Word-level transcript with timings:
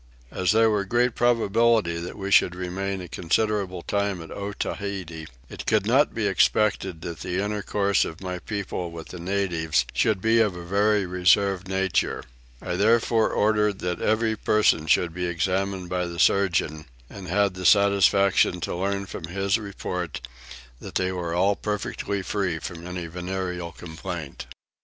As 0.31 0.51
there 0.51 0.71
was 0.71 0.87
great 0.87 1.13
probability 1.13 1.97
that 1.99 2.17
we 2.17 2.31
should 2.31 2.55
remain 2.55 3.01
a 3.01 3.07
considerable 3.07 3.83
time 3.83 4.19
at 4.23 4.31
Otaheite, 4.31 5.29
it 5.47 5.65
could 5.67 5.85
not 5.85 6.15
be 6.15 6.25
expected 6.25 7.01
that 7.01 7.19
the 7.19 7.37
intercourse 7.39 8.03
of 8.03 8.19
my 8.19 8.39
people 8.39 8.89
with 8.89 9.09
the 9.09 9.19
natives 9.19 9.85
should 9.93 10.19
be 10.19 10.39
of 10.39 10.55
a 10.55 10.63
very 10.65 11.05
reserved 11.05 11.67
nature: 11.67 12.23
I 12.63 12.77
therefore 12.77 13.29
ordered 13.29 13.77
that 13.81 14.01
every 14.01 14.35
person 14.35 14.87
should 14.87 15.13
be 15.13 15.27
examined 15.27 15.87
by 15.87 16.07
the 16.07 16.17
surgeon, 16.17 16.85
and 17.07 17.27
had 17.27 17.53
the 17.53 17.63
satisfaction 17.63 18.59
to 18.61 18.75
learn 18.75 19.05
from 19.05 19.25
his 19.27 19.59
report 19.59 20.19
that 20.79 20.95
they 20.95 21.11
were 21.11 21.35
all 21.35 21.55
perfectly 21.55 22.23
free 22.23 22.57
from 22.57 22.87
any 22.87 23.05
venereal 23.05 23.71
complaint. 23.71 24.47